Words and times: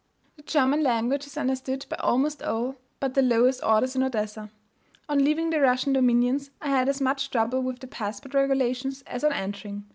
The 0.35 0.41
German 0.41 0.81
language 0.81 1.27
is 1.27 1.37
understood 1.37 1.85
by 1.87 1.95
almost 1.97 2.41
all 2.41 2.73
but 2.99 3.13
the 3.13 3.21
lowest 3.21 3.63
orders 3.63 3.95
in 3.95 4.01
Odessa. 4.01 4.49
On 5.07 5.23
leaving 5.23 5.51
the 5.51 5.61
Russian 5.61 5.93
dominions 5.93 6.49
I 6.59 6.69
had 6.69 6.89
as 6.89 6.99
much 6.99 7.29
trouble 7.29 7.61
with 7.61 7.77
the 7.77 7.87
passport 7.87 8.33
regulations 8.33 9.03
as 9.05 9.23
on 9.23 9.31
entering. 9.31 9.85